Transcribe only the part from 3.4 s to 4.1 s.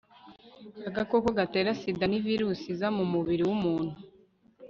w umuntu